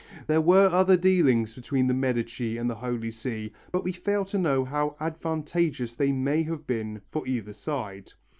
[0.25, 4.37] There were other dealings between the Medici and the Holy See, but we fail to
[4.39, 8.11] know how advantageous they may have been for either side.